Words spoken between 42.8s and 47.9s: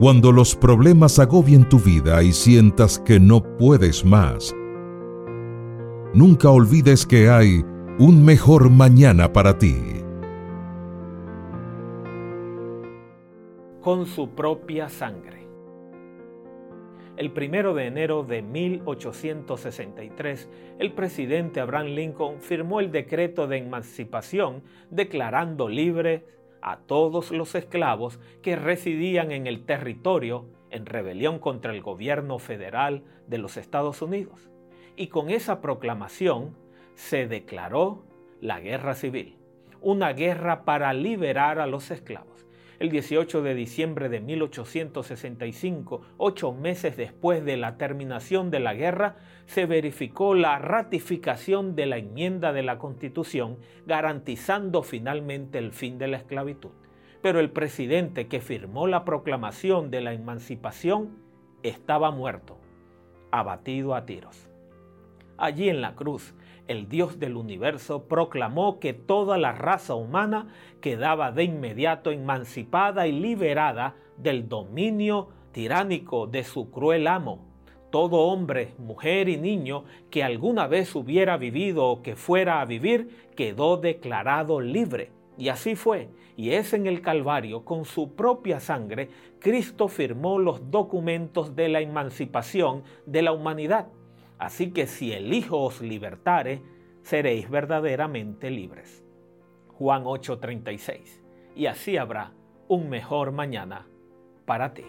el 18 de diciembre de 1865, ocho meses después de la